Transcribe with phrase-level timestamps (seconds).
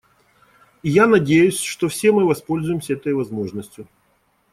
[0.81, 3.87] И я надеюсь, что все мы воспользуемся этой возможностью.